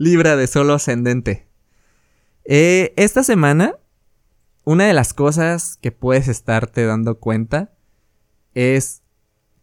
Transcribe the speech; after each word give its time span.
Libra 0.00 0.36
de 0.36 0.46
solo 0.46 0.74
ascendente. 0.74 1.48
Eh, 2.44 2.94
esta 2.96 3.24
semana, 3.24 3.74
una 4.64 4.86
de 4.86 4.92
las 4.92 5.12
cosas 5.12 5.76
que 5.76 5.90
puedes 5.90 6.28
estarte 6.28 6.86
dando 6.86 7.18
cuenta 7.18 7.72
es 8.54 9.02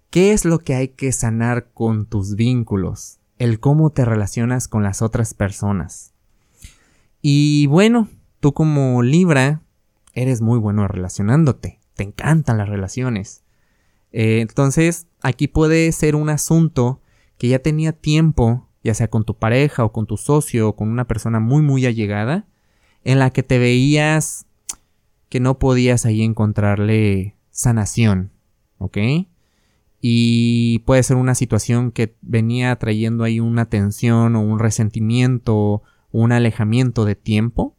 qué 0.09 0.33
es 0.33 0.43
lo 0.43 0.59
que 0.59 0.75
hay 0.75 0.89
que 0.89 1.13
sanar 1.13 1.71
con 1.71 2.05
tus 2.05 2.35
vínculos, 2.35 3.19
el 3.37 3.61
cómo 3.61 3.91
te 3.91 4.03
relacionas 4.03 4.67
con 4.67 4.83
las 4.83 5.01
otras 5.01 5.33
personas. 5.33 6.13
Y 7.21 7.67
bueno, 7.67 8.09
tú 8.41 8.53
como 8.53 9.03
Libra 9.03 9.61
eres 10.11 10.41
muy 10.41 10.59
bueno 10.59 10.85
relacionándote, 10.89 11.79
te 11.93 12.03
encantan 12.03 12.57
las 12.57 12.67
relaciones. 12.67 13.45
Eh, 14.11 14.41
entonces, 14.41 15.07
aquí 15.21 15.47
puede 15.47 15.89
ser 15.93 16.17
un 16.17 16.27
asunto 16.27 17.01
que 17.37 17.47
ya 17.47 17.59
tenía 17.59 17.93
tiempo, 17.93 18.67
ya 18.85 18.93
sea 18.93 19.09
con 19.09 19.25
tu 19.25 19.35
pareja 19.35 19.83
o 19.83 19.91
con 19.91 20.05
tu 20.05 20.15
socio 20.15 20.69
o 20.69 20.75
con 20.75 20.89
una 20.89 21.07
persona 21.07 21.39
muy 21.39 21.63
muy 21.63 21.87
allegada, 21.87 22.45
en 23.03 23.17
la 23.17 23.31
que 23.31 23.41
te 23.41 23.57
veías 23.57 24.45
que 25.27 25.39
no 25.39 25.57
podías 25.57 26.05
ahí 26.05 26.21
encontrarle 26.21 27.35
sanación, 27.49 28.31
¿ok? 28.77 28.97
Y 30.01 30.79
puede 30.85 31.01
ser 31.01 31.17
una 31.17 31.33
situación 31.33 31.91
que 31.91 32.15
venía 32.21 32.75
trayendo 32.75 33.23
ahí 33.23 33.39
una 33.39 33.65
tensión 33.65 34.35
o 34.35 34.41
un 34.41 34.59
resentimiento 34.59 35.55
o 35.55 35.83
un 36.11 36.31
alejamiento 36.31 37.05
de 37.05 37.15
tiempo. 37.15 37.75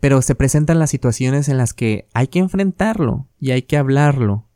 Pero 0.00 0.22
se 0.22 0.34
presentan 0.34 0.78
las 0.78 0.88
situaciones 0.88 1.50
en 1.50 1.58
las 1.58 1.74
que 1.74 2.08
hay 2.14 2.28
que 2.28 2.38
enfrentarlo 2.38 3.28
y 3.38 3.50
hay 3.50 3.62
que 3.62 3.76
hablarlo. 3.76 4.46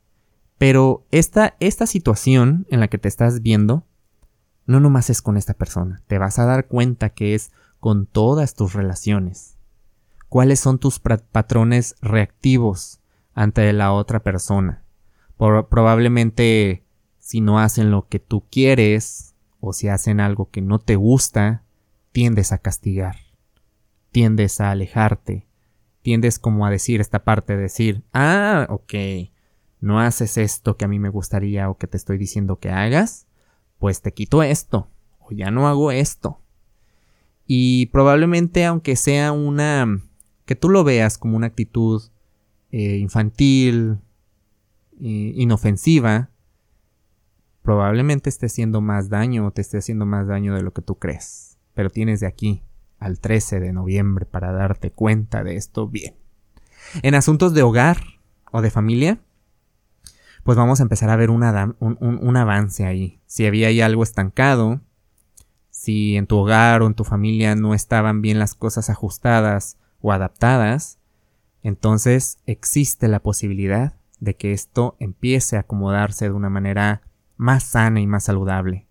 Pero 0.56 1.06
esta, 1.10 1.56
esta 1.60 1.86
situación 1.86 2.66
en 2.70 2.80
la 2.80 2.88
que 2.88 2.96
te 2.96 3.08
estás 3.08 3.42
viendo, 3.42 3.84
no 4.68 4.80
nomás 4.80 5.08
es 5.08 5.22
con 5.22 5.38
esta 5.38 5.54
persona. 5.54 6.02
Te 6.06 6.18
vas 6.18 6.38
a 6.38 6.44
dar 6.44 6.66
cuenta 6.66 7.08
que 7.08 7.34
es 7.34 7.52
con 7.80 8.04
todas 8.06 8.54
tus 8.54 8.74
relaciones. 8.74 9.56
¿Cuáles 10.28 10.60
son 10.60 10.78
tus 10.78 11.00
patrones 11.00 11.96
reactivos 12.02 13.00
ante 13.34 13.72
la 13.72 13.92
otra 13.92 14.20
persona? 14.20 14.84
probablemente 15.38 16.84
si 17.20 17.40
no 17.40 17.60
hacen 17.60 17.92
lo 17.92 18.08
que 18.08 18.18
tú 18.18 18.44
quieres 18.50 19.36
o 19.60 19.72
si 19.72 19.86
hacen 19.86 20.18
algo 20.18 20.50
que 20.50 20.60
no 20.60 20.80
te 20.80 20.96
gusta, 20.96 21.62
tiendes 22.10 22.50
a 22.50 22.58
castigar, 22.58 23.16
tiendes 24.10 24.60
a 24.60 24.72
alejarte, 24.72 25.46
tiendes 26.02 26.40
como 26.40 26.66
a 26.66 26.70
decir 26.70 27.00
esta 27.00 27.22
parte, 27.22 27.56
decir, 27.56 28.02
ah, 28.12 28.66
ok, 28.68 28.94
no 29.80 30.00
haces 30.00 30.38
esto 30.38 30.76
que 30.76 30.86
a 30.86 30.88
mí 30.88 30.98
me 30.98 31.08
gustaría 31.08 31.70
o 31.70 31.78
que 31.78 31.86
te 31.86 31.96
estoy 31.96 32.18
diciendo 32.18 32.58
que 32.58 32.70
hagas, 32.70 33.28
pues 33.78 34.02
te 34.02 34.12
quito 34.12 34.42
esto, 34.42 34.88
o 35.18 35.32
ya 35.32 35.50
no 35.50 35.68
hago 35.68 35.90
esto. 35.90 36.40
Y 37.46 37.86
probablemente 37.86 38.64
aunque 38.64 38.96
sea 38.96 39.32
una... 39.32 40.00
que 40.44 40.54
tú 40.54 40.68
lo 40.68 40.84
veas 40.84 41.18
como 41.18 41.36
una 41.36 41.46
actitud 41.46 42.02
eh, 42.70 42.98
infantil, 42.98 43.98
eh, 45.00 45.32
inofensiva, 45.36 46.30
probablemente 47.62 48.28
esté 48.28 48.46
haciendo 48.46 48.80
más 48.80 49.08
daño 49.08 49.46
o 49.46 49.50
te 49.50 49.60
esté 49.60 49.78
haciendo 49.78 50.06
más 50.06 50.26
daño 50.26 50.54
de 50.54 50.62
lo 50.62 50.72
que 50.72 50.82
tú 50.82 50.96
crees. 50.96 51.58
Pero 51.74 51.90
tienes 51.90 52.20
de 52.20 52.26
aquí 52.26 52.62
al 52.98 53.20
13 53.20 53.60
de 53.60 53.72
noviembre 53.72 54.26
para 54.26 54.52
darte 54.52 54.90
cuenta 54.90 55.44
de 55.44 55.56
esto 55.56 55.86
bien. 55.88 56.14
En 57.02 57.14
asuntos 57.14 57.54
de 57.54 57.62
hogar 57.62 57.98
o 58.50 58.62
de 58.62 58.70
familia, 58.70 59.20
pues 60.48 60.56
vamos 60.56 60.80
a 60.80 60.82
empezar 60.82 61.10
a 61.10 61.16
ver 61.16 61.28
un, 61.28 61.42
un, 61.78 62.36
avance 62.38 62.86
ahí. 62.86 63.20
Si 63.26 63.44
había 63.44 63.68
ahí 63.68 63.82
algo 63.82 64.02
estancado, 64.02 64.80
si 65.68 66.16
en 66.16 66.26
tu 66.26 66.38
hogar 66.38 66.80
o 66.80 66.86
en 66.86 66.94
tu 66.94 67.04
familia 67.04 67.54
no 67.54 67.74
estaban 67.74 68.22
bien 68.22 68.38
las 68.38 68.54
cosas 68.54 68.88
ajustadas 68.88 69.76
o 70.00 70.10
adaptadas, 70.10 71.00
entonces 71.62 72.38
existe 72.46 73.08
la 73.08 73.20
posibilidad 73.20 73.92
de 74.20 74.36
que 74.36 74.52
esto 74.52 74.96
empiece 75.00 75.58
a 75.58 75.60
acomodarse 75.60 76.24
de 76.24 76.34
una 76.34 76.48
manera 76.48 77.02
más 77.36 77.64
sana 77.64 78.00
y 78.00 78.06
más 78.06 78.24
saludable. 78.24 78.86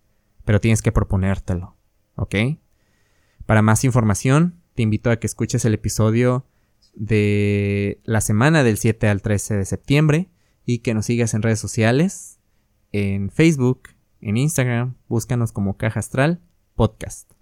Pero 0.46 0.62
tienes 0.62 0.84
que 0.84 0.91
proponértelo, 0.91 1.75
¿ok? 2.17 2.35
Para 3.47 3.63
más 3.63 3.84
información, 3.84 4.62
te 4.75 4.84
invito 4.84 5.09
a 5.09 5.17
que 5.17 5.25
escuches 5.25 5.66
el 5.66 5.73
episodio 5.73 6.46
de 6.94 8.00
la 8.03 8.22
semana 8.22 8.62
del 8.62 8.78
7 8.78 9.07
al 9.07 9.23
13 9.23 9.56
de 9.56 9.66
septiembre 9.66 10.29
y 10.67 10.79
que 10.79 10.94
nos 10.94 11.05
sigas 11.05 11.33
en 11.33 11.41
redes 11.41 11.59
sociales, 11.59 12.39
en 12.91 13.31
Facebook, 13.31 13.89
en 14.19 14.35
Instagram, 14.35 14.97
búscanos 15.07 15.53
como 15.53 15.78
Caja 15.78 16.01
Astral 16.01 16.41
Podcast. 16.75 17.36